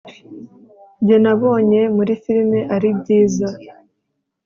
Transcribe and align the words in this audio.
njye 1.01 1.17
nabonye 1.23 1.81
muri 1.95 2.13
firime 2.23 2.59
ari 2.75 2.89
byiza 2.99 3.47